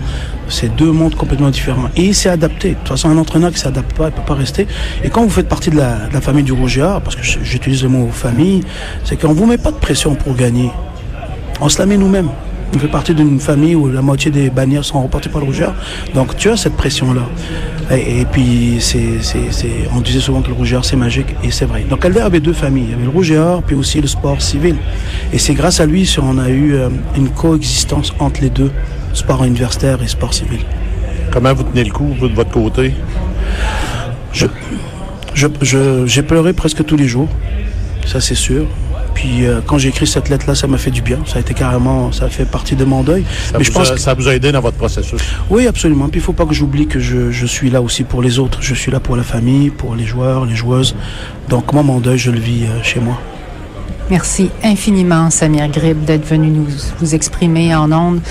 C'est 0.49 0.75
deux 0.75 0.91
mondes 0.91 1.15
complètement 1.15 1.49
différents. 1.49 1.89
Et 1.95 2.03
il 2.03 2.15
s'est 2.15 2.29
adapté. 2.29 2.71
De 2.71 2.73
toute 2.75 2.89
façon, 2.89 3.09
un 3.09 3.17
entraîneur 3.17 3.51
qui 3.51 3.59
s'adapte 3.59 3.93
pas, 3.95 4.07
il 4.07 4.11
peut 4.11 4.21
pas 4.27 4.35
rester. 4.35 4.67
Et 5.03 5.09
quand 5.09 5.23
vous 5.23 5.29
faites 5.29 5.47
partie 5.47 5.69
de 5.69 5.77
la, 5.77 6.07
de 6.07 6.13
la 6.13 6.21
famille 6.21 6.43
du 6.43 6.51
Rougeard, 6.51 7.01
parce 7.01 7.15
que 7.15 7.23
j'utilise 7.23 7.81
le 7.81 7.89
mot 7.89 8.09
famille, 8.11 8.61
c'est 9.05 9.19
qu'on 9.19 9.33
vous 9.33 9.45
met 9.45 9.57
pas 9.57 9.71
de 9.71 9.77
pression 9.77 10.15
pour 10.15 10.35
gagner. 10.35 10.69
On 11.61 11.69
se 11.69 11.79
la 11.79 11.85
met 11.85 11.97
nous-mêmes. 11.97 12.29
On 12.75 12.79
fait 12.79 12.87
partie 12.89 13.13
d'une 13.15 13.39
famille 13.39 13.73
où 13.73 13.87
la 13.89 14.01
moitié 14.01 14.29
des 14.31 14.49
bannières 14.49 14.83
sont 14.83 14.99
remportées 15.01 15.29
par 15.29 15.39
le 15.39 15.47
rougeur. 15.47 15.73
Donc 16.13 16.35
tu 16.35 16.49
as 16.49 16.57
cette 16.57 16.75
pression-là. 16.75 17.21
Et, 17.89 18.21
et 18.21 18.25
puis, 18.25 18.77
c'est, 18.79 18.97
on 19.95 20.01
disait 20.01 20.19
souvent 20.19 20.41
que 20.41 20.49
le 20.49 20.55
rougeur, 20.55 20.83
c'est 20.83 20.97
magique, 20.97 21.27
et 21.43 21.51
c'est 21.51 21.65
vrai. 21.65 21.85
Donc 21.89 22.03
Albert 22.03 22.25
avait 22.25 22.39
deux 22.41 22.51
familles. 22.53 22.85
Il 22.87 22.91
y 22.91 22.93
avait 22.93 23.03
le 23.05 23.09
rougeur, 23.11 23.63
puis 23.63 23.75
aussi 23.77 24.01
le 24.01 24.07
sport 24.07 24.41
civil. 24.41 24.75
Et 25.31 25.37
c'est 25.37 25.53
grâce 25.53 25.79
à 25.79 25.85
lui 25.85 26.05
qu'on 26.13 26.37
a 26.37 26.49
eu 26.49 26.73
euh, 26.73 26.89
une 27.15 27.29
coexistence 27.29 28.13
entre 28.19 28.41
les 28.41 28.49
deux, 28.49 28.71
sport 29.13 29.43
universitaire 29.45 30.01
et 30.03 30.07
sport 30.07 30.33
civil. 30.33 30.59
Comment 31.31 31.53
vous 31.53 31.63
tenez 31.63 31.83
le 31.85 31.91
coup, 31.91 32.13
vous, 32.19 32.27
de 32.27 32.33
votre 32.33 32.51
côté? 32.51 32.93
Je, 34.33 34.47
je, 35.33 35.47
je- 35.61 36.05
j'ai 36.07 36.23
pleuré 36.23 36.51
presque 36.51 36.83
tous 36.85 36.97
les 36.97 37.07
jours, 37.07 37.29
ça 38.05 38.19
c'est 38.19 38.35
sûr. 38.35 38.65
Puis 39.25 39.43
euh, 39.47 39.59
quand 39.65 39.79
j'ai 39.79 39.89
écrit 39.89 40.05
cette 40.05 40.29
lettre-là, 40.29 40.53
ça 40.53 40.67
m'a 40.67 40.77
fait 40.77 40.91
du 40.91 41.01
bien. 41.01 41.17
Ça 41.25 41.37
a 41.37 41.39
été 41.39 41.55
carrément, 41.55 42.11
ça 42.11 42.25
a 42.25 42.29
fait 42.29 42.45
partie 42.45 42.75
de 42.75 42.85
mon 42.85 43.01
deuil. 43.01 43.25
Ça, 43.51 43.57
Mais 43.57 43.63
je 43.63 43.71
vous 43.71 43.79
pense 43.79 43.89
a, 43.89 43.95
que- 43.95 43.99
ça 43.99 44.13
vous 44.13 44.27
a 44.27 44.35
aidé 44.35 44.51
dans 44.51 44.61
votre 44.61 44.77
processus? 44.77 45.19
Oui, 45.49 45.65
absolument. 45.65 46.09
Puis 46.09 46.19
il 46.19 46.23
faut 46.23 46.33
pas 46.33 46.45
que 46.45 46.53
j'oublie 46.53 46.85
que 46.85 46.99
je, 46.99 47.31
je 47.31 47.45
suis 47.47 47.71
là 47.71 47.81
aussi 47.81 48.03
pour 48.03 48.21
les 48.21 48.37
autres. 48.37 48.59
Je 48.61 48.75
suis 48.75 48.91
là 48.91 48.99
pour 48.99 49.15
la 49.15 49.23
famille, 49.23 49.71
pour 49.71 49.95
les 49.95 50.05
joueurs, 50.05 50.45
les 50.45 50.55
joueuses. 50.55 50.95
Donc 51.49 51.73
moi, 51.73 51.81
mon 51.81 51.99
deuil, 51.99 52.19
je 52.19 52.29
le 52.29 52.39
vis 52.39 52.65
euh, 52.65 52.83
chez 52.83 52.99
moi. 52.99 53.17
Merci 54.11 54.51
infiniment, 54.63 55.31
Samir 55.31 55.67
Grib, 55.69 56.05
d'être 56.05 56.27
venu 56.29 56.49
nous 56.49 56.67
vous 56.99 57.15
exprimer 57.15 57.73
en 57.73 57.91
ondes. 57.91 58.21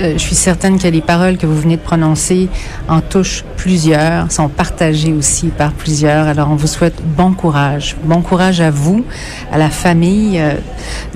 Euh, 0.00 0.12
je 0.14 0.18
suis 0.18 0.34
certaine 0.34 0.78
que 0.78 0.88
les 0.88 1.00
paroles 1.00 1.36
que 1.36 1.46
vous 1.46 1.60
venez 1.60 1.76
de 1.76 1.82
prononcer 1.82 2.48
en 2.88 3.00
touchent 3.00 3.44
plusieurs, 3.56 4.30
sont 4.32 4.48
partagées 4.48 5.12
aussi 5.12 5.48
par 5.48 5.72
plusieurs. 5.72 6.26
Alors, 6.26 6.50
on 6.50 6.56
vous 6.56 6.66
souhaite 6.66 6.94
bon 7.16 7.32
courage. 7.32 7.96
Bon 8.04 8.22
courage 8.22 8.60
à 8.60 8.70
vous, 8.70 9.04
à 9.52 9.58
la 9.58 9.70
famille 9.70 10.40
euh, 10.40 10.54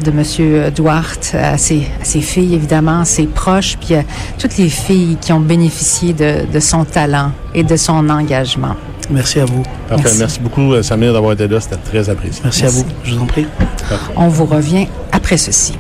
de 0.02 0.11
Monsieur 0.11 0.71
Duarte, 0.71 1.35
à 1.35 1.59
ses, 1.59 1.88
à 2.00 2.04
ses 2.04 2.21
filles, 2.21 2.54
évidemment, 2.54 3.00
à 3.00 3.04
ses 3.04 3.26
proches, 3.26 3.76
puis 3.80 3.95
à 3.95 4.04
toutes 4.38 4.56
les 4.59 4.68
filles 4.68 5.16
qui 5.21 5.33
ont 5.33 5.40
bénéficié 5.40 6.12
de, 6.12 6.47
de 6.52 6.61
son 6.61 6.85
talent 6.85 7.33
et 7.54 7.62
de 7.64 7.76
son 7.76 8.09
engagement. 8.11 8.76
Merci 9.11 9.40
à 9.40 9.45
vous. 9.45 9.62
Parfait. 9.88 10.04
Merci. 10.04 10.18
Merci, 10.18 10.40
beaucoup, 10.40 10.73
euh, 10.73 10.83
Samir, 10.83 11.12
d'avoir 11.12 11.33
été 11.33 11.47
là. 11.47 11.61
C'était 11.61 11.76
très 11.76 12.09
apprécié. 12.11 12.40
Merci, 12.45 12.62
Merci. 12.62 12.78
à 12.78 12.83
vous. 12.83 12.88
Je 13.04 13.14
vous 13.14 13.23
en 13.23 13.26
prie. 13.26 13.47
On 14.16 14.28
vous 14.28 14.47
revient 14.47 14.88
après 15.12 15.37
ceci. 15.37 15.75